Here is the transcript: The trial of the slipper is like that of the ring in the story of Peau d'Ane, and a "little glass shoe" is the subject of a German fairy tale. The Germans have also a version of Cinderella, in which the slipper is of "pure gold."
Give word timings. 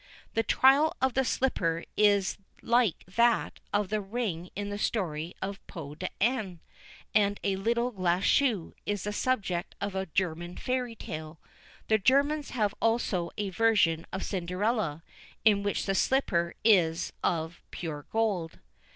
The 0.33 0.41
trial 0.41 0.97
of 0.99 1.13
the 1.13 1.23
slipper 1.23 1.85
is 1.95 2.39
like 2.63 3.03
that 3.05 3.59
of 3.71 3.89
the 3.89 4.01
ring 4.01 4.49
in 4.55 4.69
the 4.71 4.79
story 4.79 5.35
of 5.43 5.61
Peau 5.67 5.93
d'Ane, 5.93 6.59
and 7.13 7.39
a 7.43 7.55
"little 7.57 7.91
glass 7.91 8.23
shoe" 8.23 8.73
is 8.87 9.03
the 9.03 9.13
subject 9.13 9.75
of 9.79 9.93
a 9.93 10.07
German 10.07 10.57
fairy 10.57 10.95
tale. 10.95 11.39
The 11.87 11.99
Germans 11.99 12.49
have 12.49 12.73
also 12.81 13.29
a 13.37 13.51
version 13.51 14.07
of 14.11 14.23
Cinderella, 14.25 15.03
in 15.45 15.61
which 15.61 15.85
the 15.85 15.93
slipper 15.93 16.55
is 16.63 17.13
of 17.23 17.61
"pure 17.69 18.07
gold." 18.11 18.57